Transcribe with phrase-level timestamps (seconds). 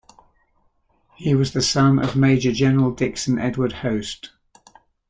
[1.15, 4.29] He was the son of Major General Dixon Edward Hoste.